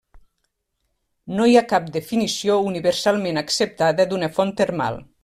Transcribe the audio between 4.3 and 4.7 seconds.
font